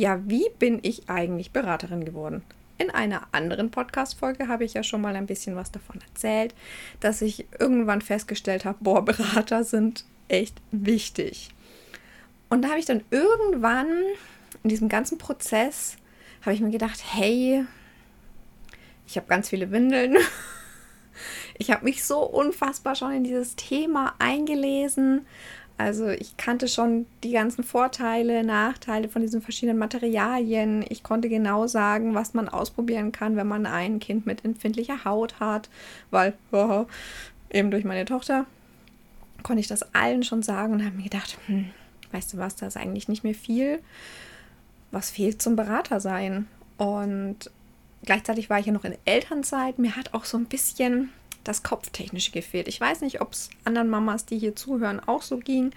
[0.00, 2.42] Ja, wie bin ich eigentlich Beraterin geworden?
[2.78, 6.54] In einer anderen Podcast-Folge habe ich ja schon mal ein bisschen was davon erzählt,
[7.00, 11.50] dass ich irgendwann festgestellt habe, boah, Berater sind echt wichtig.
[12.48, 13.90] Und da habe ich dann irgendwann
[14.62, 15.98] in diesem ganzen Prozess,
[16.40, 17.66] habe ich mir gedacht, hey,
[19.06, 20.16] ich habe ganz viele Windeln.
[21.58, 25.26] Ich habe mich so unfassbar schon in dieses Thema eingelesen,
[25.80, 30.84] also ich kannte schon die ganzen Vorteile, Nachteile von diesen verschiedenen Materialien.
[30.86, 35.40] Ich konnte genau sagen, was man ausprobieren kann, wenn man ein Kind mit empfindlicher Haut
[35.40, 35.70] hat,
[36.10, 36.84] weil oh,
[37.50, 38.44] eben durch meine Tochter
[39.42, 41.70] konnte ich das allen schon sagen und habe mir gedacht, hm,
[42.12, 43.80] weißt du was, da ist eigentlich nicht mehr viel.
[44.90, 46.46] Was fehlt zum Berater sein?
[46.76, 47.50] Und
[48.04, 49.78] gleichzeitig war ich ja noch in Elternzeit.
[49.78, 51.08] Mir hat auch so ein bisschen
[51.44, 52.68] das Kopftechnische gefehlt.
[52.68, 55.70] Ich weiß nicht, ob es anderen Mamas, die hier zuhören, auch so ging,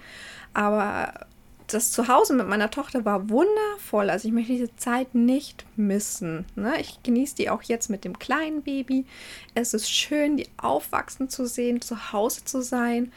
[0.52, 1.26] aber
[1.66, 4.10] das Zuhause mit meiner Tochter war wundervoll.
[4.10, 6.44] Also ich möchte diese Zeit nicht missen.
[6.56, 6.74] Ne?
[6.80, 9.06] Ich genieße die auch jetzt mit dem kleinen Baby.
[9.54, 13.12] Es ist schön, die aufwachsen zu sehen, zu Hause zu sein,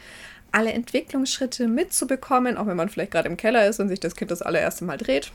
[0.51, 4.31] alle Entwicklungsschritte mitzubekommen, auch wenn man vielleicht gerade im Keller ist und sich das Kind
[4.31, 5.31] das allererste Mal dreht.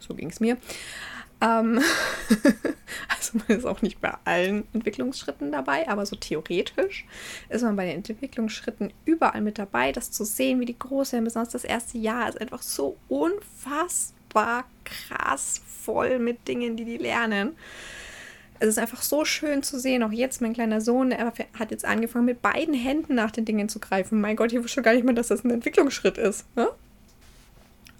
[0.00, 0.56] So ging es mir.
[1.44, 1.80] Ähm
[3.08, 7.04] also man ist auch nicht bei allen Entwicklungsschritten dabei, aber so theoretisch
[7.50, 9.92] ist man bei den Entwicklungsschritten überall mit dabei.
[9.92, 15.60] Das zu sehen, wie die große, besonders das erste Jahr, ist einfach so unfassbar krass
[15.82, 17.56] voll mit Dingen, die die lernen.
[18.60, 20.02] Es ist einfach so schön zu sehen.
[20.02, 23.68] Auch jetzt, mein kleiner Sohn, er hat jetzt angefangen, mit beiden Händen nach den Dingen
[23.68, 24.20] zu greifen.
[24.20, 26.46] Mein Gott, ich wusste gar nicht mehr, dass das ein Entwicklungsschritt ist.
[26.56, 26.68] Ne?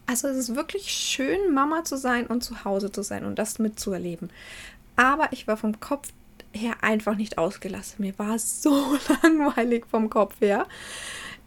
[0.06, 3.58] Also es ist wirklich schön, Mama zu sein und zu Hause zu sein und das
[3.58, 4.30] mitzuerleben.
[4.96, 6.08] Aber ich war vom Kopf
[6.52, 7.96] her einfach nicht ausgelassen.
[7.98, 10.66] Mir war so langweilig vom Kopf her.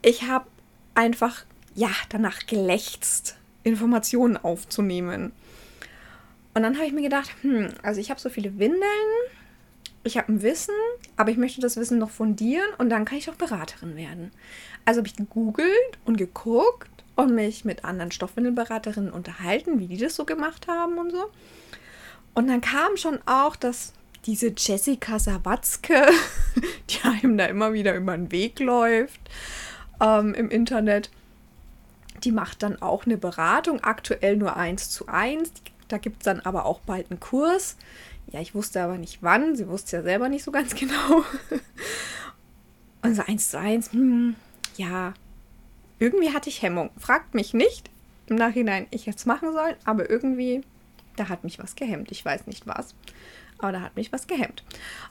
[0.01, 0.47] Ich habe
[0.95, 5.31] einfach, ja, danach gelächzt, Informationen aufzunehmen.
[6.53, 8.81] Und dann habe ich mir gedacht, hm, also ich habe so viele Windeln,
[10.03, 10.73] ich habe ein Wissen,
[11.15, 14.31] aber ich möchte das Wissen noch fundieren und dann kann ich auch Beraterin werden.
[14.85, 20.15] Also habe ich gegoogelt und geguckt und mich mit anderen Stoffwindelberaterinnen unterhalten, wie die das
[20.15, 21.25] so gemacht haben und so.
[22.35, 23.93] Und dann kam schon auch, dass
[24.25, 26.05] diese Jessica Sawatzke,
[26.89, 29.19] die einem da immer wieder über den Weg läuft
[29.99, 31.09] ähm, im Internet,
[32.23, 35.51] die macht dann auch eine Beratung, aktuell nur eins zu eins.
[35.87, 37.77] Da gibt es dann aber auch bald einen Kurs.
[38.31, 39.55] Ja, ich wusste aber nicht wann.
[39.55, 41.23] Sie wusste ja selber nicht so ganz genau.
[43.01, 44.35] Und so eins zu eins, hm,
[44.75, 45.13] ja,
[45.99, 46.89] irgendwie hatte ich Hemmung.
[46.97, 47.89] Fragt mich nicht
[48.27, 50.61] im Nachhinein, ich jetzt machen soll, aber irgendwie,
[51.15, 52.11] da hat mich was gehemmt.
[52.11, 52.93] Ich weiß nicht was,
[53.57, 54.63] aber da hat mich was gehemmt.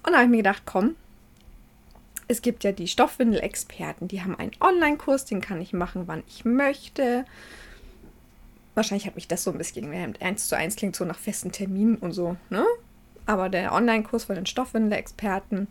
[0.04, 0.96] Und da habe ich mir gedacht, komm,
[2.28, 6.44] es gibt ja die Stoffwindel-Experten, die haben einen Online-Kurs, den kann ich machen, wann ich
[6.44, 7.24] möchte.
[8.74, 10.20] Wahrscheinlich hat mich das so ein bisschen gehemmt.
[10.20, 12.64] Eins zu eins klingt so nach festen Terminen und so, ne?
[13.24, 15.68] Aber der Online-Kurs von den Stoffwindel-Experten,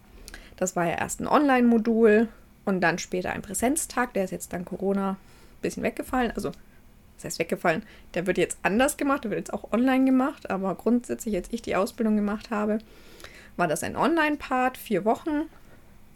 [0.57, 2.27] das war ja erst ein Online-Modul
[2.65, 5.17] und dann später ein Präsenztag, der ist jetzt dann Corona ein
[5.61, 6.31] bisschen weggefallen.
[6.31, 6.51] Also,
[7.15, 7.83] das heißt weggefallen,
[8.13, 11.61] der wird jetzt anders gemacht, der wird jetzt auch online gemacht, aber grundsätzlich, als ich
[11.61, 12.79] die Ausbildung gemacht habe,
[13.55, 15.43] war das ein Online-Part, vier Wochen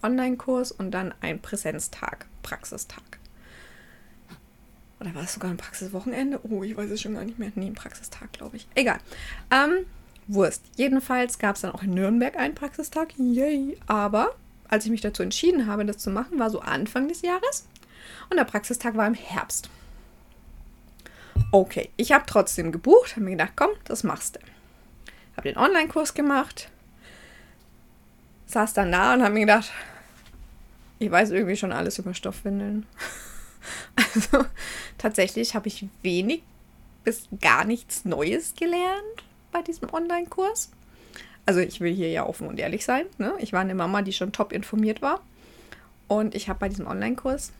[0.02, 3.02] Online-Kurs und dann ein Präsenztag, Praxistag.
[5.00, 6.40] Oder war es sogar ein Praxiswochenende?
[6.42, 7.50] Oh, ich weiß es schon gar nicht mehr.
[7.54, 8.68] Nee, ein Praxistag, glaube ich.
[8.74, 8.98] Egal.
[9.50, 9.86] Ähm,
[10.28, 10.62] Wurst.
[10.76, 13.08] Jedenfalls gab es dann auch in Nürnberg einen Praxistag.
[13.16, 13.78] Yay.
[13.86, 14.34] Aber
[14.70, 17.66] als ich mich dazu entschieden habe, das zu machen, war so Anfang des Jahres
[18.30, 19.68] und der Praxistag war im Herbst.
[21.52, 24.40] Okay, ich habe trotzdem gebucht, habe mir gedacht, komm, das machst du.
[25.36, 26.70] Habe den Online-Kurs gemacht,
[28.46, 29.72] saß dann da und habe mir gedacht,
[31.00, 32.86] ich weiß irgendwie schon alles über Stoffwindeln.
[34.14, 34.46] Also
[34.96, 36.42] tatsächlich habe ich wenig
[37.04, 40.70] bis gar nichts Neues gelernt bei diesem Online-Kurs
[41.50, 43.06] also ich will hier ja offen und ehrlich sein.
[43.18, 43.34] Ne?
[43.40, 45.20] Ich war eine Mama, die schon top informiert war.
[46.06, 47.50] Und ich habe bei diesem Online-Kurs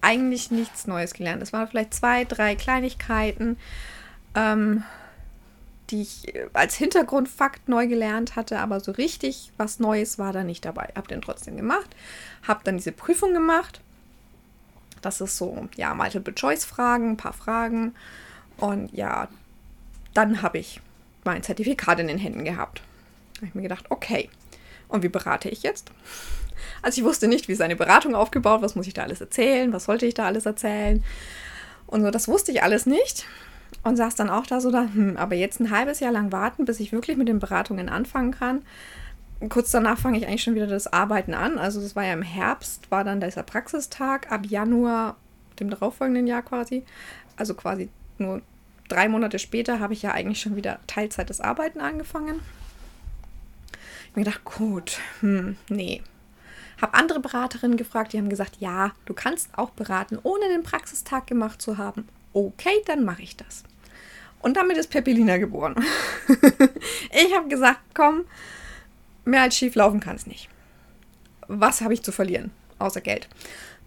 [0.00, 1.42] eigentlich nichts Neues gelernt.
[1.42, 3.56] Es waren vielleicht zwei, drei Kleinigkeiten,
[4.36, 4.84] ähm,
[5.90, 10.64] die ich als Hintergrundfakt neu gelernt hatte, aber so richtig was Neues war da nicht
[10.64, 10.92] dabei.
[10.94, 11.96] Hab den trotzdem gemacht,
[12.46, 13.80] hab dann diese Prüfung gemacht.
[15.02, 17.96] Das ist so, ja, Multiple-Choice-Fragen, ein paar Fragen.
[18.58, 19.26] Und ja,
[20.14, 20.80] dann habe ich
[21.24, 22.82] mein Zertifikat in den Händen gehabt.
[23.34, 24.28] Da habe ich mir gedacht, okay,
[24.88, 25.90] und wie berate ich jetzt?
[26.82, 29.72] Also ich wusste nicht, wie ist eine Beratung aufgebaut, was muss ich da alles erzählen,
[29.72, 31.02] was sollte ich da alles erzählen.
[31.86, 33.26] Und so, das wusste ich alles nicht.
[33.82, 36.64] Und saß dann auch da so da, hm, aber jetzt ein halbes Jahr lang warten,
[36.64, 38.62] bis ich wirklich mit den Beratungen anfangen kann.
[39.48, 41.58] Kurz danach fange ich eigentlich schon wieder das Arbeiten an.
[41.58, 44.30] Also das war ja im Herbst, war dann dieser Praxistag.
[44.30, 45.16] Ab Januar,
[45.58, 46.84] dem darauffolgenden Jahr quasi,
[47.36, 47.88] also quasi
[48.18, 48.42] nur
[48.90, 52.40] drei Monate später, habe ich ja eigentlich schon wieder Teilzeit das Arbeiten angefangen.
[53.72, 56.02] Ich habe mir gedacht, gut, hm, nee.
[56.80, 61.26] Habe andere Beraterinnen gefragt, die haben gesagt, ja, du kannst auch beraten, ohne den Praxistag
[61.26, 62.08] gemacht zu haben.
[62.32, 63.64] Okay, dann mache ich das.
[64.40, 65.76] Und damit ist Pepelina geboren.
[67.10, 68.24] ich habe gesagt, komm,
[69.24, 70.48] mehr als schief laufen kann es nicht.
[71.48, 72.50] Was habe ich zu verlieren?
[72.78, 73.28] Außer Geld.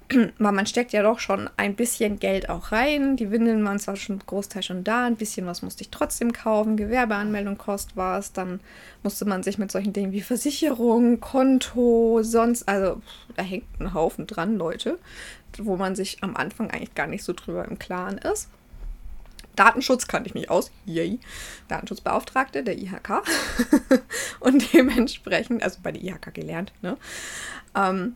[0.38, 3.16] Weil man steckt ja doch schon ein bisschen Geld auch rein.
[3.18, 6.78] Die Windeln waren zwar schon Großteil schon da, ein bisschen was musste ich trotzdem kaufen.
[6.78, 8.34] Gewerbeanmeldung kostet was.
[8.34, 8.60] Dann
[9.02, 13.02] musste man sich mit solchen Dingen wie Versicherung, Konto, sonst, also
[13.36, 15.00] da hängt ein Haufen dran, Leute,
[15.58, 18.50] wo man sich am Anfang eigentlich gar nicht so drüber im Klaren ist.
[19.56, 20.72] Datenschutz kannte ich mich aus.
[20.86, 21.20] Yay.
[21.68, 23.22] Datenschutzbeauftragte der IHK.
[24.40, 26.98] und dementsprechend, also bei der IHK gelernt, ne?
[27.76, 28.16] Ähm,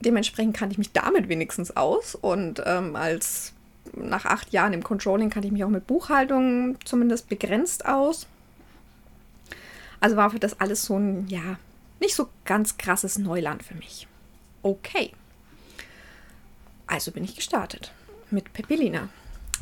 [0.00, 2.14] dementsprechend kannte ich mich damit wenigstens aus.
[2.14, 3.52] Und ähm, als
[3.94, 8.26] nach acht Jahren im Controlling kannte ich mich auch mit Buchhaltung zumindest begrenzt aus.
[10.00, 11.58] Also war für das alles so ein, ja,
[12.00, 14.06] nicht so ganz krasses Neuland für mich.
[14.62, 15.12] Okay.
[16.86, 17.92] Also bin ich gestartet
[18.30, 19.08] mit Pepelina.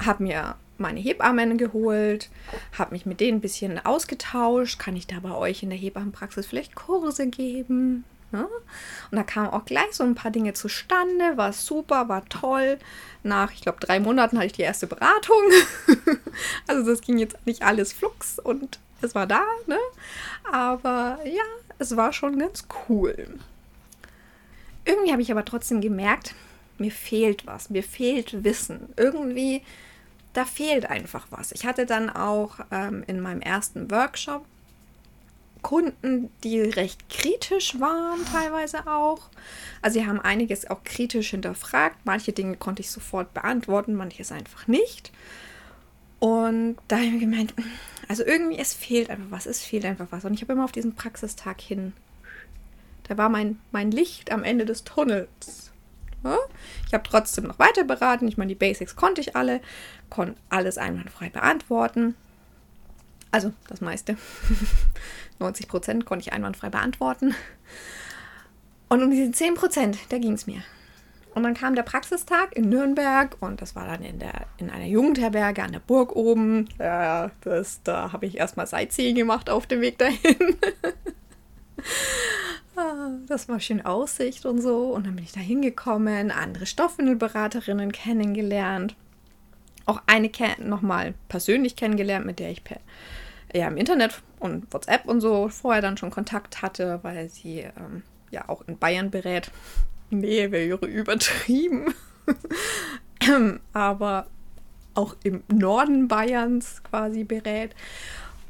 [0.04, 2.30] Hab mir meine Hebammen geholt,
[2.76, 4.78] habe mich mit denen ein bisschen ausgetauscht.
[4.78, 8.04] Kann ich da bei euch in der Hebammenpraxis vielleicht Kurse geben?
[8.32, 8.48] Ne?
[9.10, 12.78] Und da kamen auch gleich so ein paar Dinge zustande, war super, war toll.
[13.22, 15.42] Nach, ich glaube, drei Monaten hatte ich die erste Beratung.
[16.66, 19.78] also das ging jetzt nicht alles flugs und es war da, ne?
[20.50, 21.42] Aber ja,
[21.78, 23.38] es war schon ganz cool.
[24.84, 26.34] Irgendwie habe ich aber trotzdem gemerkt,
[26.78, 28.92] mir fehlt was, mir fehlt Wissen.
[28.96, 29.62] Irgendwie,
[30.32, 31.52] da fehlt einfach was.
[31.52, 34.44] Ich hatte dann auch ähm, in meinem ersten Workshop
[35.64, 39.30] Kunden, die recht kritisch waren, teilweise auch.
[39.82, 41.96] Also sie haben einiges auch kritisch hinterfragt.
[42.04, 45.10] Manche Dinge konnte ich sofort beantworten, manches einfach nicht.
[46.20, 47.54] Und da habe ich gemeint,
[48.08, 50.24] also irgendwie, es fehlt einfach was, es fehlt einfach was.
[50.24, 51.94] Und ich habe immer auf diesen Praxistag hin,
[53.08, 55.72] da war mein, mein Licht am Ende des Tunnels.
[56.86, 58.28] Ich habe trotzdem noch weiter beraten.
[58.28, 59.60] Ich meine, die Basics konnte ich alle,
[60.08, 62.16] konnte alles einwandfrei beantworten.
[63.34, 64.16] Also das meiste.
[65.40, 67.34] 90 Prozent konnte ich einwandfrei beantworten.
[68.88, 70.62] Und um diese 10 Prozent, da ging es mir.
[71.34, 74.86] Und dann kam der Praxistag in Nürnberg und das war dann in, der, in einer
[74.86, 76.68] Jugendherberge an der Burg oben.
[76.78, 80.16] Ja, das, da habe ich erstmal Sightseeing gemacht auf dem Weg dahin.
[82.76, 84.88] Ah, das war schön Aussicht und so.
[84.88, 88.96] Und dann bin ich da hingekommen, andere Stoffwindelberaterinnen kennengelernt.
[89.86, 90.28] Auch eine
[90.58, 92.80] nochmal persönlich kennengelernt, mit der ich per
[93.54, 98.02] ja im Internet und WhatsApp und so vorher dann schon Kontakt hatte, weil sie ähm,
[98.30, 99.50] ja auch in Bayern berät.
[100.10, 101.94] Nee, wäre übertrieben.
[103.72, 104.26] Aber
[104.94, 107.74] auch im Norden Bayerns quasi berät.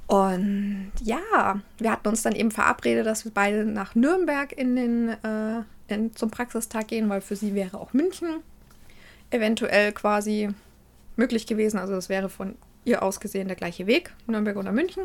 [0.06, 5.08] Und ja, wir hatten uns dann eben verabredet, dass wir beide nach Nürnberg in den,
[5.08, 8.42] äh, in, zum Praxistag gehen, weil für sie wäre auch München
[9.30, 10.50] eventuell quasi
[11.16, 11.78] möglich gewesen.
[11.78, 15.04] Also es wäre von ihr aus gesehen der gleiche Weg, Nürnberg oder München.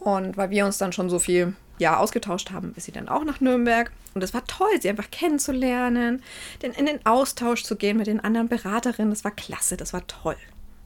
[0.00, 3.24] Und weil wir uns dann schon so viel ja, ausgetauscht haben, ist sie dann auch
[3.24, 3.92] nach Nürnberg.
[4.14, 6.22] Und es war toll, sie einfach kennenzulernen,
[6.62, 9.10] denn in den Austausch zu gehen mit den anderen Beraterinnen.
[9.10, 10.36] Das war klasse, das war toll.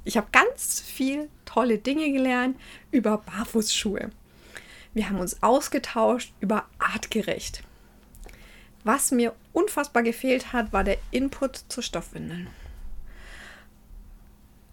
[0.04, 2.56] Ich habe ganz viel tolle Dinge gelernt
[2.92, 4.10] über Barfußschuhe.
[4.94, 7.62] Wir haben uns ausgetauscht über artgerecht.
[8.84, 12.48] Was mir unfassbar gefehlt hat, war der Input zu Stoffwindeln.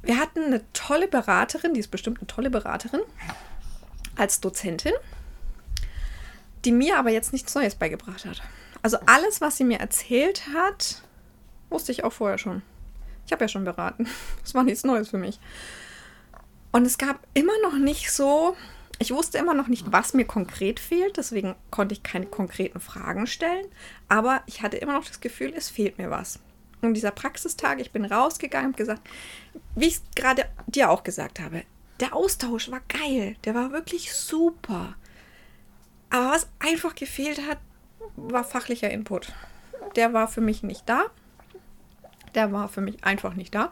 [0.04, 3.00] Wir hatten eine tolle Beraterin, die ist bestimmt eine tolle Beraterin,
[4.18, 4.94] als Dozentin,
[6.66, 8.42] die mir aber jetzt nichts Neues beigebracht hat.
[8.82, 11.02] Also alles, was sie mir erzählt hat,
[11.70, 12.62] wusste ich auch vorher schon.
[13.26, 14.08] Ich habe ja schon beraten.
[14.44, 15.40] Das war nichts Neues für mich.
[16.74, 18.58] Und es gab immer noch nicht so,
[19.00, 23.26] ich wusste immer noch nicht, was mir konkret fehlt, deswegen konnte ich keine konkreten Fragen
[23.26, 23.66] stellen,
[24.10, 26.40] aber ich hatte immer noch das Gefühl, es fehlt mir was.
[26.84, 29.02] Und dieser Praxistag, ich bin rausgegangen und gesagt,
[29.76, 31.64] wie ich es gerade dir auch gesagt habe,
[32.00, 34.96] der Austausch war geil, der war wirklich super.
[36.10, 37.60] Aber was einfach gefehlt hat,
[38.16, 39.32] war fachlicher Input.
[39.96, 41.06] Der war für mich nicht da.
[42.36, 43.72] Der war für mich einfach nicht da.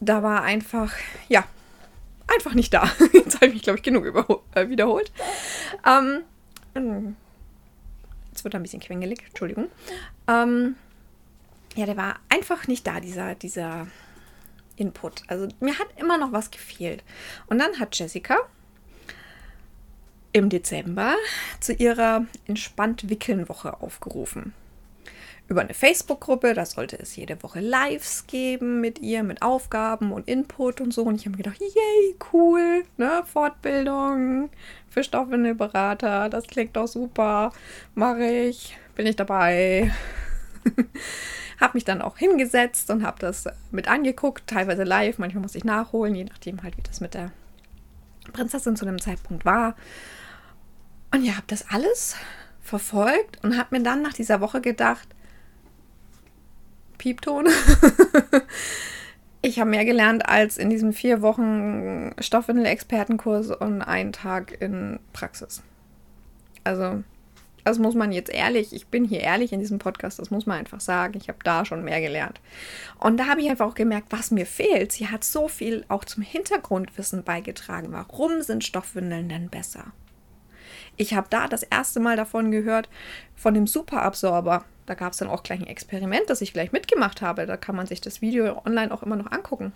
[0.00, 0.92] Da war einfach,
[1.28, 1.44] ja,
[2.26, 2.90] einfach nicht da.
[3.12, 4.06] Jetzt habe ich mich, glaube ich, genug
[4.54, 5.12] äh, wiederholt.
[5.86, 6.24] Ähm,
[8.30, 9.68] jetzt wird er ein bisschen quengelig, Entschuldigung.
[10.26, 10.74] Ähm,
[11.74, 13.86] ja, der war einfach nicht da, dieser, dieser
[14.76, 15.22] Input.
[15.28, 17.02] Also mir hat immer noch was gefehlt.
[17.46, 18.38] Und dann hat Jessica
[20.32, 21.14] im Dezember
[21.60, 24.52] zu ihrer entspannt wickeln Woche aufgerufen.
[25.46, 30.26] Über eine Facebook-Gruppe, da sollte es jede Woche Lives geben mit ihr, mit Aufgaben und
[30.26, 31.02] Input und so.
[31.02, 34.48] Und ich habe mir gedacht, yay, cool, ne, Fortbildung
[34.88, 37.52] für Stoffwindelberater, das klingt doch super,
[37.94, 39.92] mache ich, bin ich dabei.
[41.60, 45.64] habe mich dann auch hingesetzt und habe das mit angeguckt, teilweise live, manchmal muss ich
[45.64, 47.32] nachholen, je nachdem halt, wie das mit der
[48.32, 49.76] Prinzessin zu dem Zeitpunkt war.
[51.12, 52.16] Und ja, habe das alles
[52.60, 55.06] verfolgt und habe mir dann nach dieser Woche gedacht,
[56.98, 57.46] Piepton,
[59.42, 65.62] ich habe mehr gelernt als in diesem vier Wochen Stoffwindel-Expertenkurs und einen Tag in Praxis.
[66.64, 67.04] Also
[67.64, 70.58] das muss man jetzt ehrlich, ich bin hier ehrlich in diesem Podcast, das muss man
[70.58, 71.14] einfach sagen.
[71.16, 72.40] Ich habe da schon mehr gelernt.
[72.98, 74.92] Und da habe ich einfach auch gemerkt, was mir fehlt.
[74.92, 77.88] Sie hat so viel auch zum Hintergrundwissen beigetragen.
[77.90, 79.86] Warum sind Stoffwindeln denn besser?
[80.96, 82.88] Ich habe da das erste Mal davon gehört,
[83.34, 84.64] von dem Superabsorber.
[84.86, 87.46] Da gab es dann auch gleich ein Experiment, das ich gleich mitgemacht habe.
[87.46, 89.72] Da kann man sich das Video online auch immer noch angucken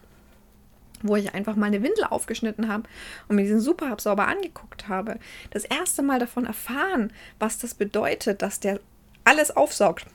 [1.03, 2.85] wo ich einfach mal eine Windel aufgeschnitten habe
[3.29, 5.19] und mir diesen Superabsorber angeguckt habe.
[5.51, 8.81] Das erste Mal davon erfahren, was das bedeutet, dass der
[9.25, 10.07] alles aufsaugt.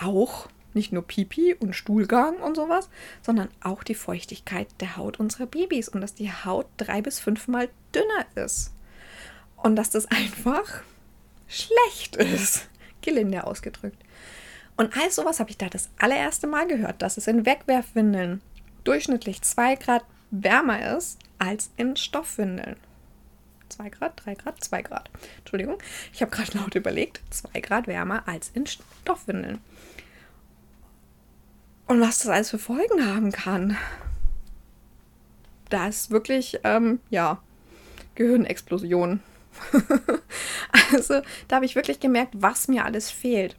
[0.00, 2.88] Auch nicht nur Pipi und Stuhlgang und sowas,
[3.22, 7.68] sondern auch die Feuchtigkeit der Haut unserer Babys und dass die Haut drei bis fünfmal
[7.94, 8.72] dünner ist.
[9.56, 10.82] Und dass das einfach
[11.48, 12.68] schlecht ist,
[13.02, 13.98] gelinde ausgedrückt.
[14.76, 18.40] Und all sowas habe ich da das allererste Mal gehört, dass es in Wegwerfwindeln
[18.84, 22.76] durchschnittlich 2 Grad wärmer ist als in Stoffwindeln.
[23.68, 25.10] 2 Grad, 3 Grad, 2 Grad.
[25.38, 25.78] Entschuldigung,
[26.12, 27.20] ich habe gerade laut überlegt.
[27.30, 29.60] 2 Grad wärmer als in Stoffwindeln.
[31.86, 33.76] Und was das alles für Folgen haben kann.
[35.70, 37.42] Da ist wirklich, ähm, ja,
[38.14, 39.20] Gehirnexplosion.
[40.92, 43.56] also da habe ich wirklich gemerkt, was mir alles fehlt.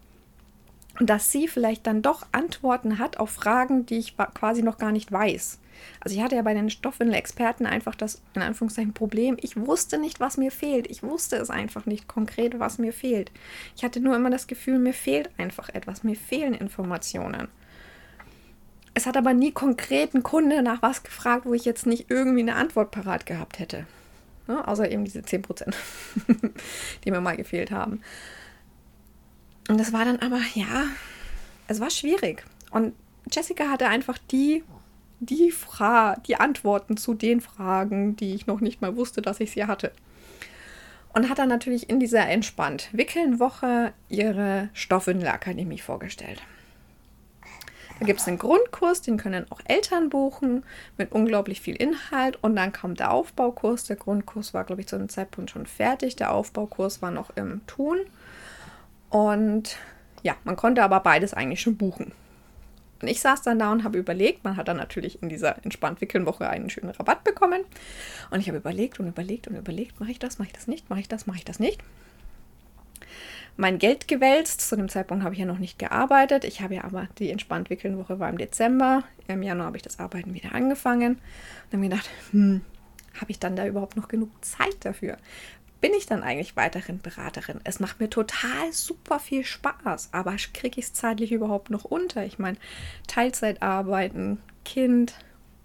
[1.00, 5.12] Dass sie vielleicht dann doch Antworten hat auf Fragen, die ich quasi noch gar nicht
[5.12, 5.60] weiß.
[6.02, 9.38] Also ich hatte ja bei den Stoffwindel-Experten einfach das, in Anführungszeichen, Problem.
[9.42, 10.90] Ich wusste nicht, was mir fehlt.
[10.90, 13.32] Ich wusste es einfach nicht konkret, was mir fehlt.
[13.76, 16.04] Ich hatte nur immer das Gefühl, mir fehlt einfach etwas.
[16.04, 17.48] Mir fehlen Informationen.
[18.94, 22.42] Es hat aber nie konkret ein Kunde nach was gefragt, wo ich jetzt nicht irgendwie
[22.42, 23.86] eine Antwort parat gehabt hätte.
[24.48, 24.68] Ne?
[24.68, 25.74] Außer eben diese 10%,
[27.04, 28.02] die mir mal gefehlt haben.
[29.70, 30.88] Und das war dann aber, ja,
[31.68, 32.44] es war schwierig.
[32.72, 32.94] Und
[33.32, 34.64] Jessica hatte einfach die
[35.20, 39.52] die, Fra die Antworten zu den Fragen, die ich noch nicht mal wusste, dass ich
[39.52, 39.92] sie hatte.
[41.14, 46.42] Und hat dann natürlich in dieser entspannt Wickeln Woche ihre Stoffwindelakademie vorgestellt.
[48.00, 50.64] Da gibt es einen Grundkurs, den können auch Eltern buchen,
[50.98, 52.38] mit unglaublich viel Inhalt.
[52.42, 53.84] Und dann kommt der Aufbaukurs.
[53.86, 56.16] Der Grundkurs war, glaube ich, zu dem Zeitpunkt schon fertig.
[56.16, 57.98] Der Aufbaukurs war noch im Tun.
[59.10, 59.78] Und
[60.24, 62.12] ja, man konnte aber beides eigentlich schon buchen.
[63.02, 66.02] Und ich saß dann da und habe überlegt, man hat dann natürlich in dieser entspannt
[66.02, 67.62] wickeln Woche einen schönen Rabatt bekommen.
[68.30, 70.90] Und ich habe überlegt und überlegt und überlegt, mache ich das, mache ich das nicht,
[70.90, 71.82] mache ich das, mache ich das nicht.
[73.56, 74.62] Mein Geld gewälzt.
[74.62, 76.44] Zu dem Zeitpunkt habe ich ja noch nicht gearbeitet.
[76.44, 79.04] Ich habe ja aber die entspannt wickeln Woche war im Dezember.
[79.28, 81.14] Im Januar habe ich das Arbeiten wieder angefangen.
[81.16, 82.62] Und habe mir gedacht, hm,
[83.20, 85.18] habe ich dann da überhaupt noch genug Zeit dafür?
[85.82, 87.62] Bin ich dann eigentlich weiterhin Beraterin?
[87.64, 92.26] Es macht mir total super viel Spaß, aber kriege ich es zeitlich überhaupt noch unter?
[92.26, 92.58] Ich meine,
[93.08, 95.16] Teilzeit arbeiten, Kind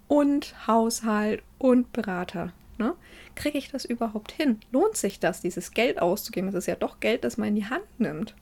[0.07, 2.53] und Haushalt und Berater.
[2.77, 2.93] Ne?
[3.35, 4.59] Kriege ich das überhaupt hin?
[4.71, 6.47] Lohnt sich das, dieses Geld auszugeben?
[6.47, 8.35] Das ist ja doch Geld, das man in die Hand nimmt.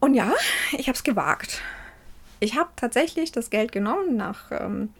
[0.00, 0.32] Und ja,
[0.72, 1.60] ich habe es gewagt.
[2.40, 4.94] Ich habe tatsächlich das Geld genommen nach ähm,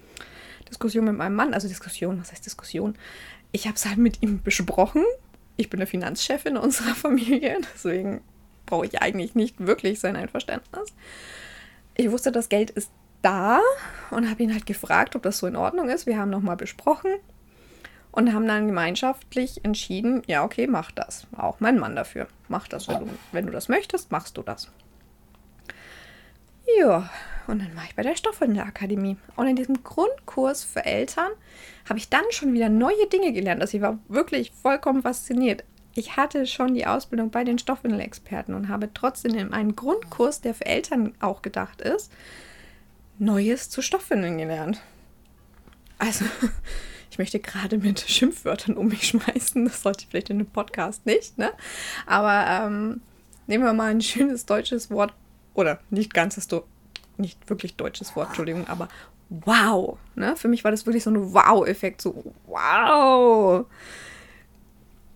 [0.68, 2.96] Diskussion mit meinem Mann, also Diskussion, was heißt Diskussion?
[3.52, 5.04] Ich habe es halt mit ihm besprochen.
[5.56, 8.22] Ich bin der Finanzchefin unserer Familie, deswegen
[8.66, 10.92] brauche ich eigentlich nicht wirklich sein Einverständnis.
[11.96, 12.90] Ich wusste, das Geld ist
[13.22, 13.60] da
[14.10, 16.06] und habe ihn halt gefragt, ob das so in Ordnung ist.
[16.06, 17.10] Wir haben nochmal besprochen
[18.12, 21.26] und haben dann gemeinschaftlich entschieden, ja, okay, mach das.
[21.36, 22.28] Auch mein Mann dafür.
[22.48, 24.70] Mach das, wenn du, wenn du das möchtest, machst du das.
[26.78, 27.10] Ja,
[27.50, 29.16] und dann war ich bei der Stoffwindelakademie.
[29.36, 31.30] Und in diesem Grundkurs für Eltern
[31.88, 33.60] habe ich dann schon wieder neue Dinge gelernt.
[33.60, 35.64] Also ich war wirklich vollkommen fasziniert.
[35.94, 40.54] ich hatte schon die Ausbildung bei den Stoffwindelexperten und habe trotzdem in einem Grundkurs, der
[40.54, 42.12] für Eltern auch gedacht ist,
[43.18, 44.80] Neues zu Stoffwindeln gelernt.
[45.98, 46.24] Also,
[47.10, 49.64] ich möchte gerade mit Schimpfwörtern um mich schmeißen.
[49.64, 51.52] Das sollte ich vielleicht in einem Podcast nicht, ne?
[52.06, 53.02] Aber ähm,
[53.46, 55.12] nehmen wir mal ein schönes deutsches Wort
[55.54, 56.48] oder nicht ganzes,
[57.20, 58.88] nicht wirklich deutsches Wort, Entschuldigung, aber
[59.28, 59.98] wow.
[60.14, 60.36] Ne?
[60.36, 62.02] Für mich war das wirklich so ein Wow-Effekt.
[62.02, 63.64] So, wow.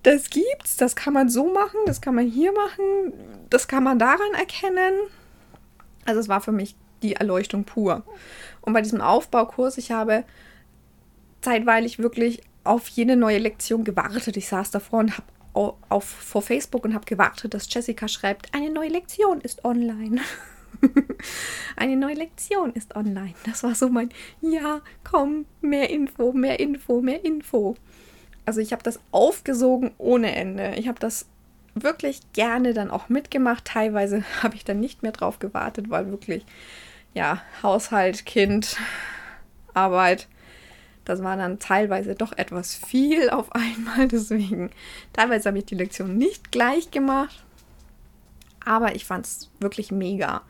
[0.02, 3.14] Das gibt's, das kann man so machen, das kann man hier machen,
[3.48, 4.94] das kann man daran erkennen.
[6.04, 8.02] Also es war für mich die Erleuchtung pur.
[8.60, 10.24] Und bei diesem Aufbaukurs, ich habe
[11.40, 14.36] zeitweilig wirklich auf jede neue Lektion gewartet.
[14.36, 18.70] Ich saß davor und habe auf, vor Facebook und habe gewartet, dass Jessica schreibt, eine
[18.70, 20.20] neue Lektion ist online.
[21.76, 23.34] eine neue Lektion ist online.
[23.44, 24.10] Das war so mein,
[24.40, 27.76] ja, komm, mehr Info, mehr Info, mehr Info.
[28.46, 30.74] Also ich habe das aufgesogen ohne Ende.
[30.76, 31.26] Ich habe das
[31.74, 33.64] wirklich gerne dann auch mitgemacht.
[33.64, 36.44] Teilweise habe ich dann nicht mehr drauf gewartet, weil wirklich,
[37.14, 38.76] ja, Haushalt, Kind,
[39.72, 40.28] Arbeit,
[41.04, 44.08] das war dann teilweise doch etwas viel auf einmal.
[44.12, 44.70] Deswegen,
[45.12, 47.43] teilweise habe ich die Lektion nicht gleich gemacht.
[48.64, 50.42] Aber ich fand es wirklich mega.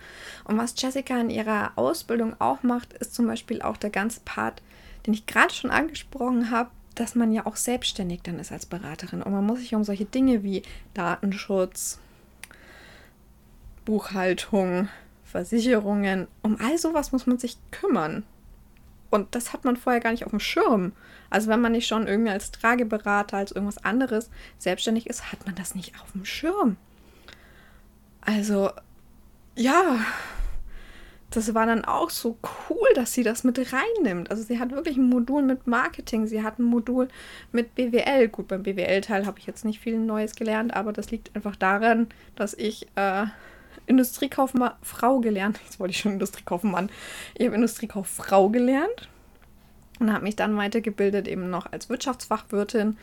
[0.44, 4.62] Und was Jessica in ihrer Ausbildung auch macht, ist zum Beispiel auch der ganze Part,
[5.06, 9.22] den ich gerade schon angesprochen habe, dass man ja auch selbstständig dann ist als Beraterin.
[9.22, 10.62] Und man muss sich um solche Dinge wie
[10.94, 11.98] Datenschutz,
[13.84, 14.88] Buchhaltung,
[15.24, 18.24] Versicherungen, um all sowas muss man sich kümmern.
[19.10, 20.92] Und das hat man vorher gar nicht auf dem Schirm.
[21.30, 25.54] Also wenn man nicht schon irgendwie als Trageberater, als irgendwas anderes selbstständig ist, hat man
[25.54, 26.76] das nicht auf dem Schirm.
[28.24, 28.70] Also,
[29.56, 29.98] ja,
[31.30, 32.38] das war dann auch so
[32.70, 34.30] cool, dass sie das mit reinnimmt.
[34.30, 37.08] Also sie hat wirklich ein Modul mit Marketing, sie hat ein Modul
[37.50, 38.28] mit BWL.
[38.28, 42.08] Gut, beim BWL-Teil habe ich jetzt nicht viel Neues gelernt, aber das liegt einfach daran,
[42.36, 43.26] dass ich äh,
[43.86, 45.60] Industriekauffrau gelernt.
[45.64, 46.90] Jetzt wollte ich schon Industriekaufmann.
[47.34, 49.08] Ich habe Industriekauffrau gelernt
[49.98, 52.96] und habe mich dann weitergebildet eben noch als Wirtschaftsfachwirtin,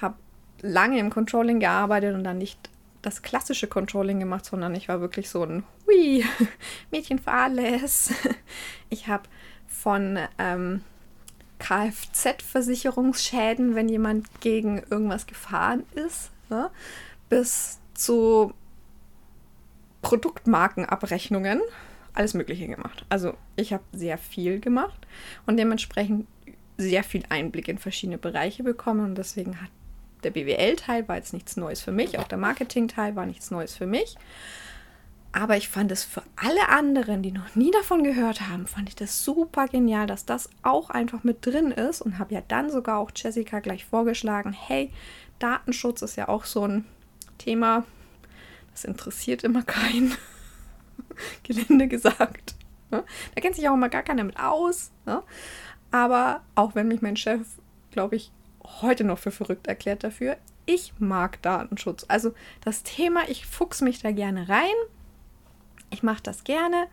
[0.00, 0.16] habe
[0.60, 2.58] lange im Controlling gearbeitet und dann nicht
[3.06, 6.24] das klassische Controlling gemacht, sondern ich war wirklich so ein Hui,
[6.90, 8.12] Mädchen für alles.
[8.88, 9.24] Ich habe
[9.66, 10.82] von ähm,
[11.58, 16.70] Kfz-Versicherungsschäden, wenn jemand gegen irgendwas gefahren ist, ne,
[17.28, 18.54] bis zu
[20.02, 21.60] Produktmarkenabrechnungen,
[22.14, 23.04] alles Mögliche gemacht.
[23.08, 25.04] Also ich habe sehr viel gemacht
[25.46, 26.28] und dementsprechend
[26.76, 29.70] sehr viel Einblick in verschiedene Bereiche bekommen und deswegen hat
[30.22, 33.86] der BWL-Teil war jetzt nichts Neues für mich, auch der Marketing-Teil war nichts Neues für
[33.86, 34.16] mich.
[35.32, 38.96] Aber ich fand es für alle anderen, die noch nie davon gehört haben, fand ich
[38.96, 42.98] das super genial, dass das auch einfach mit drin ist und habe ja dann sogar
[42.98, 44.90] auch Jessica gleich vorgeschlagen, hey,
[45.38, 46.86] Datenschutz ist ja auch so ein
[47.36, 47.84] Thema,
[48.72, 50.16] das interessiert immer keinen.
[51.42, 52.54] Gelinde gesagt.
[52.90, 53.04] Ne?
[53.34, 54.90] Da kennt sich auch immer gar keiner mit aus.
[55.04, 55.22] Ne?
[55.90, 57.40] Aber auch wenn mich mein Chef,
[57.90, 58.32] glaube ich,
[58.80, 62.04] heute noch für verrückt erklärt dafür, ich mag Datenschutz.
[62.08, 64.74] Also das Thema, ich fuchs mich da gerne rein.
[65.90, 66.88] Ich mache das gerne.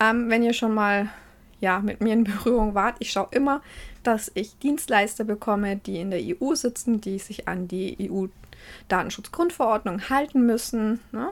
[0.00, 1.08] Ähm, wenn ihr schon mal
[1.60, 3.62] ja, mit mir in Berührung wart, ich schaue immer,
[4.02, 8.26] dass ich Dienstleister bekomme, die in der EU sitzen, die sich an die EU
[8.88, 11.00] Datenschutzgrundverordnung halten müssen.
[11.12, 11.30] Ne?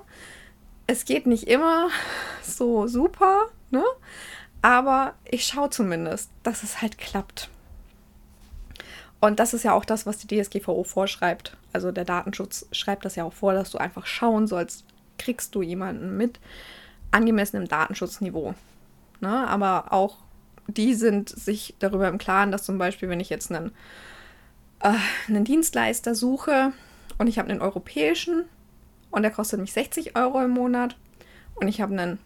[0.86, 1.88] Es geht nicht immer
[2.42, 3.84] so super, ne?
[4.62, 7.50] aber ich schaue zumindest, dass es halt klappt.
[9.26, 11.56] Und das ist ja auch das, was die DSGVO vorschreibt.
[11.72, 14.84] Also der Datenschutz schreibt das ja auch vor, dass du einfach schauen sollst,
[15.18, 16.38] kriegst du jemanden mit
[17.10, 18.54] angemessenem Datenschutzniveau.
[19.20, 19.48] Ne?
[19.48, 20.18] Aber auch
[20.68, 23.72] die sind sich darüber im Klaren, dass zum Beispiel, wenn ich jetzt einen,
[24.80, 24.92] äh,
[25.28, 26.72] einen Dienstleister suche,
[27.18, 28.44] und ich habe einen europäischen
[29.10, 30.96] und der kostet mich 60 Euro im Monat
[31.54, 32.18] und ich habe einen,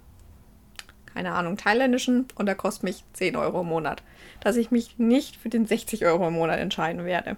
[1.21, 4.03] keine Ahnung, thailändischen und der kostet mich 10 Euro im Monat.
[4.41, 7.37] Dass ich mich nicht für den 60 Euro im Monat entscheiden werde.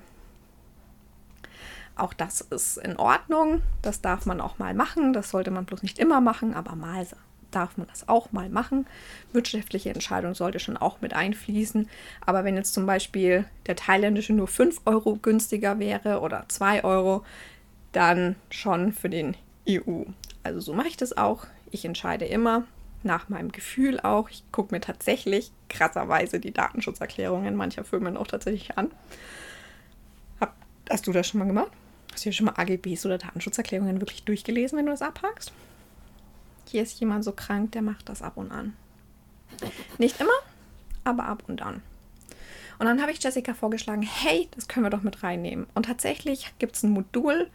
[1.96, 3.60] Auch das ist in Ordnung.
[3.82, 5.12] Das darf man auch mal machen.
[5.12, 7.04] Das sollte man bloß nicht immer machen, aber mal
[7.50, 8.86] darf man das auch mal machen.
[9.32, 11.88] Wirtschaftliche Entscheidung sollte schon auch mit einfließen.
[12.24, 17.24] Aber wenn jetzt zum Beispiel der thailändische nur 5 Euro günstiger wäre oder 2 Euro,
[17.90, 19.36] dann schon für den
[19.68, 20.04] EU.
[20.44, 21.46] Also so mache ich das auch.
[21.72, 22.62] Ich entscheide immer
[23.04, 24.28] nach meinem Gefühl auch.
[24.30, 28.90] Ich gucke mir tatsächlich krasserweise die Datenschutzerklärungen mancher Firmen auch tatsächlich an.
[30.40, 30.54] Hab,
[30.90, 31.70] hast du das schon mal gemacht?
[32.12, 35.52] Hast du dir schon mal AGBs oder Datenschutzerklärungen wirklich durchgelesen, wenn du das abhackst?
[36.72, 38.74] hier ist jemand so krank, der macht das ab und an.
[39.98, 40.30] Nicht immer,
[41.04, 41.82] aber ab und an.
[42.78, 45.66] Und dann habe ich Jessica vorgeschlagen, hey, das können wir doch mit reinnehmen.
[45.74, 47.48] Und tatsächlich gibt es ein Modul,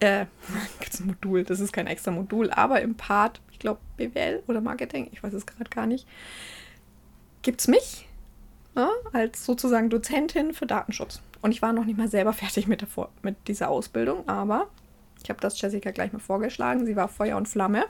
[0.00, 0.26] äh,
[0.80, 4.60] gibt's ein Modul, das ist kein extra Modul, aber im Part, ich glaube BWL oder
[4.60, 6.06] Marketing, ich weiß es gerade gar nicht,
[7.42, 8.06] gibt es mich
[8.76, 11.20] ja, als sozusagen Dozentin für Datenschutz.
[11.40, 12.88] Und ich war noch nicht mal selber fertig mit, der
[13.22, 14.68] mit dieser Ausbildung, aber
[15.22, 16.86] ich habe das Jessica gleich mal vorgeschlagen.
[16.86, 17.86] Sie war Feuer und Flamme.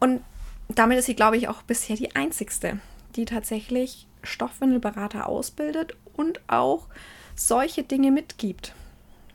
[0.00, 0.20] Und
[0.68, 2.80] damit ist sie, glaube ich, auch bisher die einzigste,
[3.16, 6.88] die tatsächlich Stoffwindelberater ausbildet und auch
[7.34, 8.74] solche Dinge mitgibt.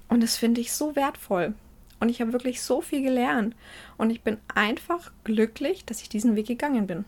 [0.09, 1.53] Und das finde ich so wertvoll.
[1.99, 3.55] Und ich habe wirklich so viel gelernt.
[3.97, 7.05] Und ich bin einfach glücklich, dass ich diesen Weg gegangen bin.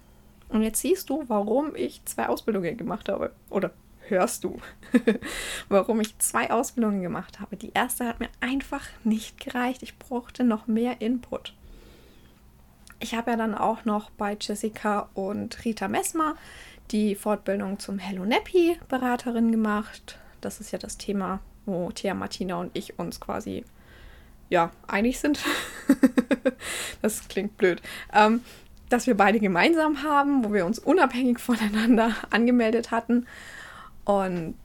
[0.49, 3.31] Und jetzt siehst du, warum ich zwei Ausbildungen gemacht habe.
[3.49, 3.71] Oder
[4.07, 4.59] hörst du,
[5.69, 7.55] warum ich zwei Ausbildungen gemacht habe.
[7.55, 9.83] Die erste hat mir einfach nicht gereicht.
[9.83, 11.53] Ich brauchte noch mehr Input.
[12.99, 16.35] Ich habe ja dann auch noch bei Jessica und Rita Messmer
[16.91, 20.17] die Fortbildung zum Hello Nappy Beraterin gemacht.
[20.41, 23.63] Das ist ja das Thema, wo Thea Martina und ich uns quasi
[24.49, 25.39] ja einig sind.
[27.01, 27.81] das klingt blöd.
[28.13, 28.41] Ähm,
[28.89, 33.27] dass wir beide gemeinsam haben, wo wir uns unabhängig voneinander angemeldet hatten.
[34.03, 34.55] Und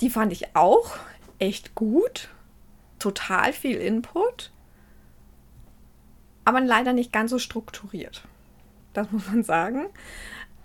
[0.00, 0.96] die fand ich auch
[1.38, 2.28] echt gut.
[2.98, 4.50] Total viel Input.
[6.44, 8.22] Aber leider nicht ganz so strukturiert.
[8.92, 9.86] Das muss man sagen.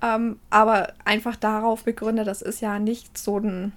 [0.01, 3.71] Ähm, aber einfach darauf begründet, das ist ja nicht so ein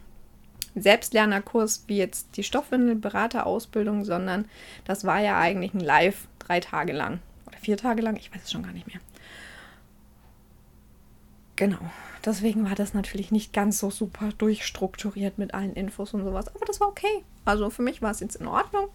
[0.74, 4.46] Selbstlernerkurs wie jetzt die Stoffwindelberaterausbildung, sondern
[4.84, 8.42] das war ja eigentlich ein Live drei Tage lang oder vier Tage lang, ich weiß
[8.44, 9.00] es schon gar nicht mehr.
[11.56, 11.78] Genau.
[12.24, 16.48] Deswegen war das natürlich nicht ganz so super durchstrukturiert mit allen Infos und sowas.
[16.48, 17.22] Aber das war okay.
[17.44, 18.88] Also für mich war es jetzt in Ordnung.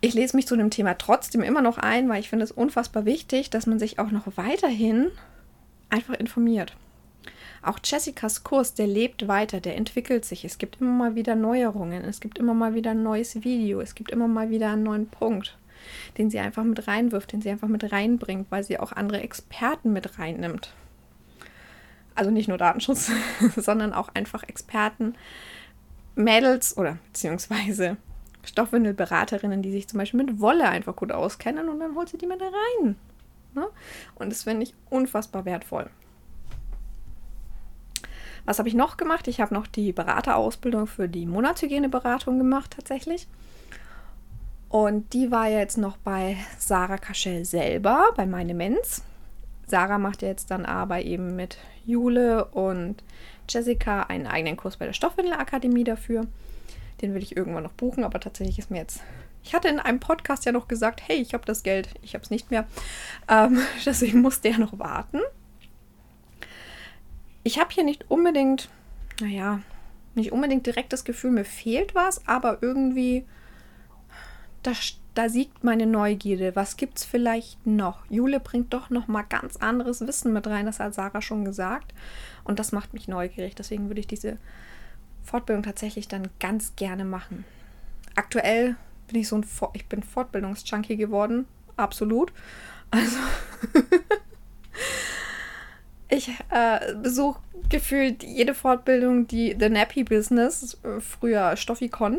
[0.00, 3.04] Ich lese mich zu dem Thema trotzdem immer noch ein, weil ich finde es unfassbar
[3.04, 5.10] wichtig, dass man sich auch noch weiterhin
[5.90, 6.74] einfach informiert.
[7.62, 10.44] Auch Jessicas Kurs, der lebt weiter, der entwickelt sich.
[10.44, 13.94] Es gibt immer mal wieder Neuerungen, es gibt immer mal wieder ein neues Video, es
[13.94, 15.56] gibt immer mal wieder einen neuen Punkt,
[16.18, 19.92] den sie einfach mit reinwirft, den sie einfach mit reinbringt, weil sie auch andere Experten
[19.92, 20.74] mit reinnimmt.
[22.16, 23.12] Also nicht nur Datenschutz,
[23.56, 25.14] sondern auch einfach Experten,
[26.16, 27.96] Mädels oder beziehungsweise
[28.42, 32.26] Stoffwindelberaterinnen, die sich zum Beispiel mit Wolle einfach gut auskennen und dann holt sie die
[32.26, 32.96] mit rein.
[33.54, 33.68] Ne?
[34.16, 35.88] Und das finde ich unfassbar wertvoll.
[38.44, 39.28] Was habe ich noch gemacht?
[39.28, 43.28] Ich habe noch die Beraterausbildung für die Monatshygieneberatung gemacht tatsächlich.
[44.68, 49.02] Und die war jetzt noch bei Sarah Kaschel selber, bei meine Mens.
[49.66, 53.04] Sarah macht jetzt dann aber eben mit Jule und
[53.48, 56.26] Jessica einen eigenen Kurs bei der Stoffwindelakademie dafür.
[57.00, 59.02] Den will ich irgendwann noch buchen, aber tatsächlich ist mir jetzt.
[59.44, 62.24] Ich hatte in einem Podcast ja noch gesagt, hey, ich habe das Geld, ich habe
[62.24, 62.66] es nicht mehr.
[63.28, 65.20] Ähm, deswegen musste er noch warten
[67.44, 68.68] ich habe hier nicht unbedingt,
[69.20, 69.60] naja,
[70.14, 73.24] nicht unbedingt direkt das Gefühl, mir fehlt was, aber irgendwie,
[74.62, 74.72] da,
[75.14, 76.54] da siegt meine Neugierde.
[76.54, 78.04] Was gibt es vielleicht noch?
[78.10, 81.94] Jule bringt doch noch mal ganz anderes Wissen mit rein, das hat Sarah schon gesagt.
[82.44, 83.54] Und das macht mich neugierig.
[83.54, 84.36] Deswegen würde ich diese
[85.22, 87.44] Fortbildung tatsächlich dann ganz gerne machen.
[88.14, 88.76] Aktuell
[89.06, 92.32] bin ich so ein, ich bin Fortbildungsjunkie geworden, absolut.
[92.90, 93.16] Also
[96.12, 102.18] Ich äh, besuche gefühlt jede Fortbildung, die The Nappy Business, äh, früher Stoffikon,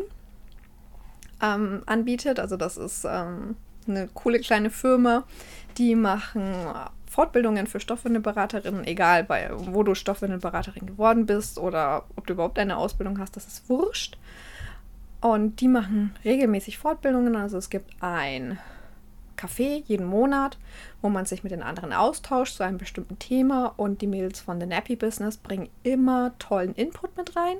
[1.40, 2.40] ähm, anbietet.
[2.40, 3.54] Also das ist ähm,
[3.86, 5.22] eine coole kleine Firma,
[5.78, 6.42] die machen
[7.08, 12.76] Fortbildungen für Stoffwindelberaterinnen, egal bei, wo du Stoffwindelberaterin geworden bist oder ob du überhaupt eine
[12.76, 14.18] Ausbildung hast, das ist wurscht.
[15.20, 17.36] Und die machen regelmäßig Fortbildungen.
[17.36, 18.58] Also es gibt ein
[19.44, 20.58] Café jeden Monat,
[21.02, 24.60] wo man sich mit den anderen austauscht zu einem bestimmten Thema und die Mädels von
[24.60, 27.56] The Nappy Business bringen immer tollen Input mit rein.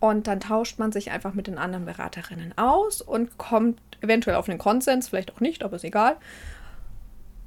[0.00, 4.48] Und dann tauscht man sich einfach mit den anderen Beraterinnen aus und kommt eventuell auf
[4.48, 6.16] einen Konsens, vielleicht auch nicht, aber ist egal.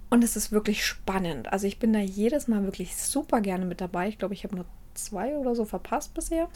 [0.10, 1.52] Und es ist wirklich spannend.
[1.54, 4.10] Also ich bin da jedes Mal wirklich super gerne mit dabei.
[4.10, 6.50] Ich glaube, ich habe nur zwei oder so verpasst bisher.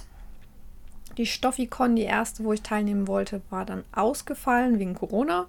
[1.17, 5.47] Die Stoffikon, die erste, wo ich teilnehmen wollte, war dann ausgefallen wegen Corona.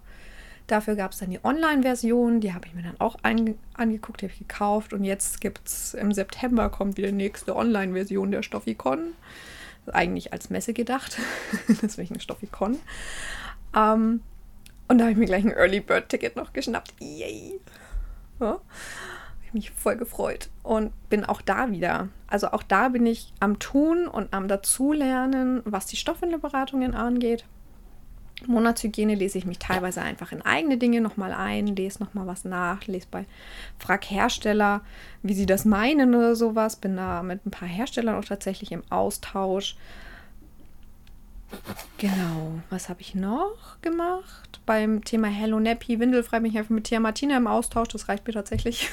[0.67, 4.33] Dafür gab es dann die Online-Version, die habe ich mir dann auch angeguckt, die habe
[4.33, 4.93] ich gekauft.
[4.93, 9.13] Und jetzt gibt es im September kommt wieder die nächste Online-Version der Stoffikon.
[9.93, 11.19] Eigentlich als Messe gedacht,
[11.83, 12.79] deswegen Stoffikon.
[13.77, 14.23] Ähm,
[14.89, 16.95] und da habe ich mir gleich ein Early Bird Ticket noch geschnappt.
[17.01, 17.61] Yay!
[18.41, 18.59] Ja,
[19.57, 22.09] mich voll gefreut und bin auch da wieder.
[22.29, 27.45] Also auch da bin ich am Tun und am Dazulernen, was die Stoffwindelberatungen angeht.
[28.45, 32.87] Monatshygiene lese ich mich teilweise einfach in eigene Dinge nochmal ein, lese nochmal was nach,
[32.87, 33.25] lese bei
[33.79, 34.83] Frag Hersteller,
[35.23, 36.77] wie sie das meinen oder sowas.
[36.77, 39.77] Bin da mit ein paar Herstellern auch tatsächlich im Austausch.
[41.99, 44.61] Genau, was habe ich noch gemacht?
[44.67, 48.27] Beim Thema Hello Nappy, Windelfrei bin ich einfach mit Tia Martina im Austausch, das reicht
[48.27, 48.91] mir tatsächlich.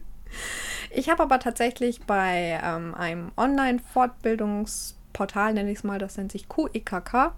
[0.90, 6.48] ich habe aber tatsächlich bei ähm, einem Online-Fortbildungsportal, nenne ich es mal, das nennt sich
[6.48, 7.34] QEKK,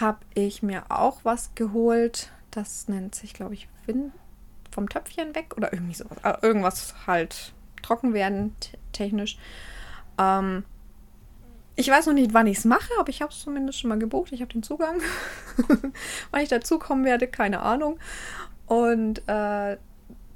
[0.00, 2.30] habe ich mir auch was geholt.
[2.50, 4.12] Das nennt sich, glaube ich, Wind
[4.70, 6.18] vom Töpfchen weg oder irgendwie sowas.
[6.22, 7.52] Äh, irgendwas halt
[7.82, 8.54] trocken werden,
[8.92, 9.38] technisch.
[10.18, 10.64] Ähm,
[11.76, 13.98] ich weiß noch nicht, wann ich es mache, aber ich habe es zumindest schon mal
[13.98, 14.32] gebucht.
[14.32, 15.00] Ich habe den Zugang.
[16.30, 17.98] wann ich dazukommen werde, keine Ahnung.
[18.66, 19.76] Und äh,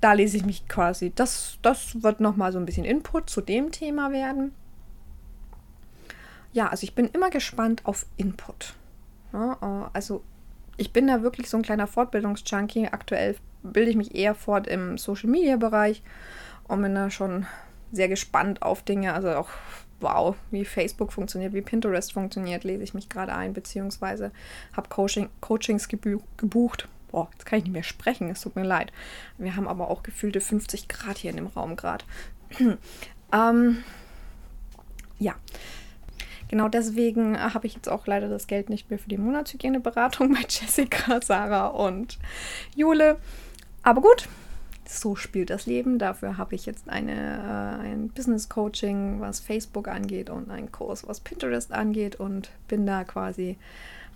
[0.01, 1.13] da lese ich mich quasi.
[1.15, 4.53] Das, das wird nochmal so ein bisschen Input zu dem Thema werden.
[6.53, 8.75] Ja, also ich bin immer gespannt auf Input.
[9.33, 10.23] Ja, äh, also
[10.77, 12.89] ich bin da wirklich so ein kleiner Fortbildungsjunkie.
[12.89, 16.03] Aktuell bilde ich mich eher fort im Social-Media-Bereich
[16.69, 17.47] und bin da schon
[17.93, 19.13] sehr gespannt auf Dinge.
[19.15, 19.49] Also auch,
[20.01, 24.31] wow, wie Facebook funktioniert, wie Pinterest funktioniert, lese ich mich gerade ein, beziehungsweise
[24.77, 26.89] habe Coaching, Coachings gebucht.
[27.11, 28.93] Boah, jetzt kann ich nicht mehr sprechen, es tut mir leid.
[29.39, 32.05] Wir haben aber auch gefühlte 50 Grad hier in dem Raum gerade.
[33.33, 33.79] ähm,
[35.19, 35.35] ja,
[36.49, 40.41] Genau deswegen habe ich jetzt auch leider das Geld nicht mehr für die MonatshygieneBeratung bei
[40.49, 42.19] Jessica, Sarah und
[42.75, 43.19] Jule.
[43.83, 44.29] Aber gut,
[44.87, 45.99] so spielt das Leben.
[45.99, 51.07] Dafür habe ich jetzt eine, äh, ein Business Coaching, was Facebook angeht und einen Kurs,
[51.07, 53.59] was Pinterest angeht und bin da quasi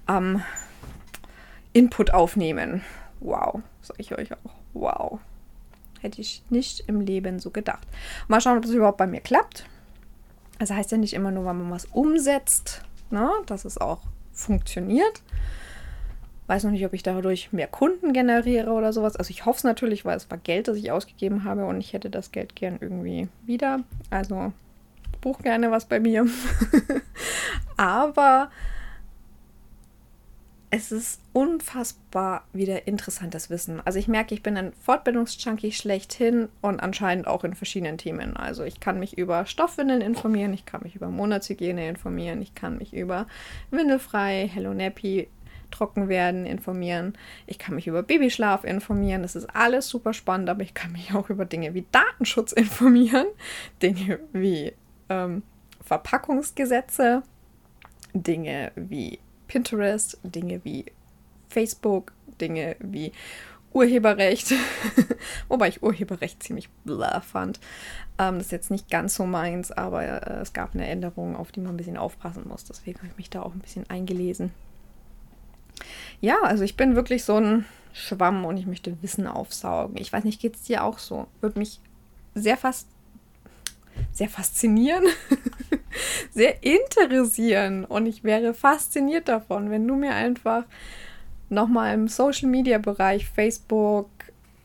[0.07, 0.43] am ähm,
[1.75, 2.83] Input aufnehmen.
[3.21, 4.55] Wow, sage ich euch auch.
[4.75, 5.21] Wow.
[6.01, 7.87] Hätte ich nicht im Leben so gedacht.
[8.27, 9.67] Mal schauen, ob das überhaupt bei mir klappt.
[10.63, 13.99] Das heißt ja nicht immer nur, wenn man was umsetzt, ne, dass es auch
[14.33, 15.21] funktioniert.
[16.47, 19.17] Weiß noch nicht, ob ich dadurch mehr Kunden generiere oder sowas.
[19.17, 21.95] Also ich hoffe es natürlich, weil es war Geld, das ich ausgegeben habe und ich
[21.95, 23.81] hätte das Geld gern irgendwie wieder.
[24.09, 24.53] Also
[25.21, 26.29] buch gerne was bei mir.
[27.77, 28.49] Aber
[30.75, 33.83] es ist unfassbar wieder interessantes Wissen.
[33.85, 38.39] Also ich merke, ich bin ein Fortbildungsjunkie schlechthin und anscheinend auch in verschiedenen Themen.
[38.39, 42.79] Also ich kann mich über Stoffwindeln informieren, ich kann mich über Monatshygiene informieren, ich kann
[42.79, 43.27] mich über
[43.71, 45.29] Windelfrei, Hello Nappy,
[45.71, 49.21] trocken werden informieren, ich kann mich über Babyschlaf informieren.
[49.21, 53.27] Das ist alles super spannend, aber ich kann mich auch über Dinge wie Datenschutz informieren,
[53.83, 54.73] Dinge wie
[55.11, 55.43] ähm,
[55.83, 57.25] Verpackungsgesetze,
[58.15, 59.19] Dinge wie
[59.53, 60.87] Pinterest, Dinge wie
[61.51, 63.13] Facebook, Dinge wie
[63.75, 64.55] Urheberrecht,
[65.49, 67.61] wobei ich Urheberrecht ziemlich blah fand.
[68.19, 71.53] Ähm, das ist jetzt nicht ganz so meins, aber äh, es gab eine Änderung, auf
[71.53, 72.65] die man ein bisschen aufpassen muss.
[72.65, 74.53] Deswegen habe ich mich da auch ein bisschen eingelesen.
[76.23, 79.99] Ja, also ich bin wirklich so ein Schwamm und ich möchte Wissen aufsaugen.
[79.99, 81.27] Ich weiß nicht, geht es dir auch so?
[81.43, 81.79] Würde mich
[82.35, 82.89] sehr fast
[84.13, 85.05] sehr faszinieren,
[86.31, 87.85] sehr interessieren.
[87.85, 90.65] Und ich wäre fasziniert davon, wenn du mir einfach
[91.49, 94.09] nochmal im Social Media Bereich, Facebook,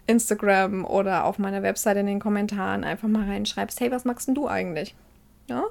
[0.08, 4.36] Instagram oder auf meiner Webseite in den Kommentaren einfach mal reinschreibst, hey, was magst denn
[4.36, 4.96] du eigentlich?
[5.48, 5.66] Ja?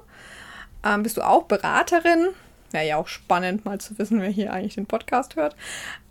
[0.85, 2.29] Ähm, bist du auch Beraterin?
[2.71, 5.55] Wäre ja auch spannend, mal zu wissen, wer hier eigentlich den Podcast hört.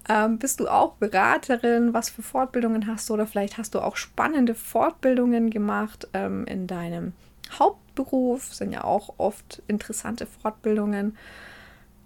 [0.08, 1.92] Ähm, bist du auch Beraterin?
[1.92, 3.14] Was für Fortbildungen hast du?
[3.14, 7.12] Oder vielleicht hast du auch spannende Fortbildungen gemacht ähm, in deinem
[7.58, 11.16] Hauptberuf, sind ja auch oft interessante Fortbildungen.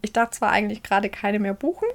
[0.03, 1.89] Ich darf zwar eigentlich gerade keine mehr buchen.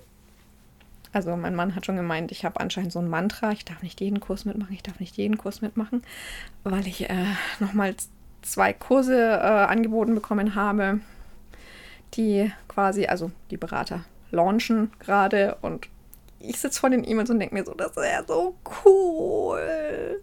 [1.11, 4.01] Also mein Mann hat schon gemeint, ich habe anscheinend so ein Mantra, ich darf nicht
[4.01, 6.03] jeden Kurs mitmachen, ich darf nicht jeden Kurs mitmachen,
[6.65, 7.25] weil ich äh,
[7.61, 7.95] nochmal
[8.41, 10.99] zwei Kurse äh, angeboten bekommen habe,
[12.15, 15.87] die quasi, also die Berater launchen gerade und
[16.39, 18.55] ich sitze vor den E-Mails und denke mir so, das wäre so
[18.85, 20.21] cool.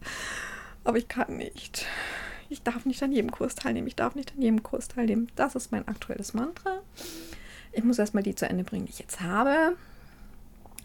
[0.84, 1.86] Aber ich kann nicht
[2.52, 5.28] ich darf nicht an jedem Kurs teilnehmen, ich darf nicht an jedem Kurs teilnehmen.
[5.36, 6.80] Das ist mein aktuelles Mantra.
[7.72, 9.76] Ich muss erstmal die zu Ende bringen, die ich jetzt habe.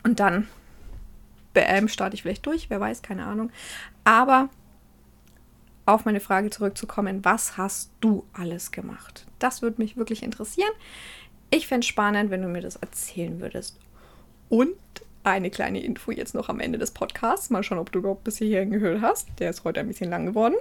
[0.04, 0.48] Und dann
[1.54, 3.52] bam, starte ich vielleicht durch, wer weiß, keine Ahnung.
[4.04, 4.50] Aber
[5.86, 9.26] auf meine Frage zurückzukommen, was hast du alles gemacht?
[9.40, 10.72] Das würde mich wirklich interessieren.
[11.50, 13.78] Ich fände es spannend, wenn du mir das erzählen würdest.
[14.50, 14.76] Und
[15.24, 17.50] eine kleine Info jetzt noch am Ende des Podcasts.
[17.50, 19.28] Mal schauen, ob du überhaupt bis hierhin gehört hast.
[19.40, 20.56] Der ist heute ein bisschen lang geworden.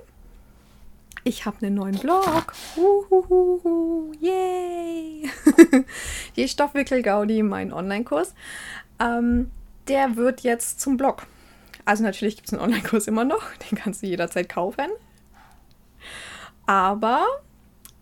[1.27, 2.53] Ich habe einen neuen Blog.
[2.77, 5.29] Uhuhu, yay!
[6.37, 8.33] Die Stoffwickel-Gaudi, mein Online-Kurs.
[9.01, 9.51] Ähm,
[9.89, 11.27] der wird jetzt zum Blog.
[11.85, 13.43] Also natürlich gibt es einen Online-Kurs immer noch.
[13.71, 14.87] Den kannst du jederzeit kaufen.
[16.65, 17.27] Aber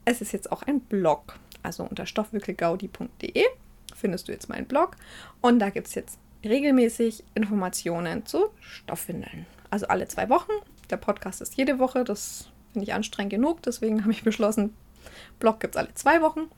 [0.05, 1.39] es ist jetzt auch ein Blog.
[1.63, 3.47] Also unter stoffwickelgaudi.de
[3.97, 4.99] findest du jetzt meinen Blog.
[5.41, 9.47] Und da gibt es jetzt regelmäßig Informationen zu Stoffwindeln.
[9.71, 10.53] Also alle zwei Wochen.
[10.91, 12.05] Der Podcast ist jede Woche.
[12.05, 12.51] Das
[12.83, 14.75] Ich anstrengend genug, deswegen habe ich beschlossen,
[15.39, 16.51] Blog gibt es alle zwei Wochen.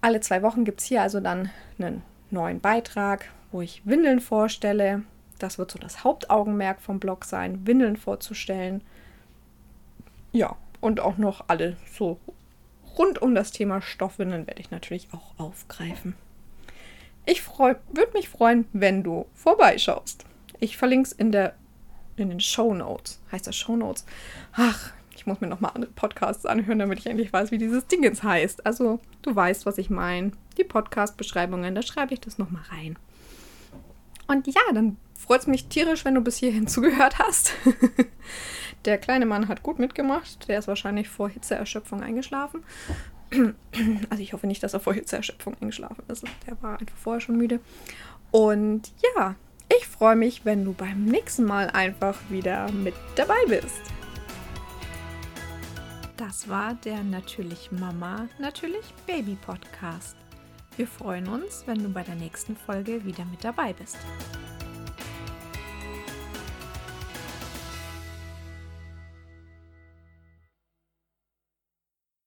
[0.00, 5.02] Alle zwei Wochen gibt es hier also dann einen neuen Beitrag, wo ich Windeln vorstelle.
[5.38, 8.82] Das wird so das Hauptaugenmerk vom Blog sein, Windeln vorzustellen.
[10.32, 12.18] Ja, und auch noch alle so
[12.98, 16.14] rund um das Thema Stoffwindeln werde ich natürlich auch aufgreifen.
[17.26, 20.26] Ich würde mich freuen, wenn du vorbeischaust.
[20.60, 21.54] Ich verlinke es in, der,
[22.16, 23.20] in den Show Notes.
[23.32, 24.04] Heißt das Show Notes?
[24.52, 28.02] Ach, ich muss mir nochmal andere Podcasts anhören, damit ich endlich weiß, wie dieses Ding
[28.02, 28.66] jetzt heißt.
[28.66, 30.32] Also, du weißt, was ich meine.
[30.58, 32.96] Die Podcast-Beschreibungen, da schreibe ich das nochmal rein.
[34.26, 37.52] Und ja, dann freut es mich tierisch, wenn du bis hierhin zugehört hast.
[38.84, 40.48] Der kleine Mann hat gut mitgemacht.
[40.48, 42.62] Der ist wahrscheinlich vor Hitzeerschöpfung eingeschlafen.
[44.10, 46.24] Also ich hoffe nicht, dass er vor Hitzeerschöpfung eingeschlafen ist.
[46.46, 47.58] Der war einfach vorher schon müde.
[48.30, 49.34] Und ja,
[49.68, 53.80] ich freue mich, wenn du beim nächsten Mal einfach wieder mit dabei bist.
[56.16, 60.16] Das war der Natürlich Mama, Natürlich Baby Podcast.
[60.76, 63.98] Wir freuen uns, wenn du bei der nächsten Folge wieder mit dabei bist.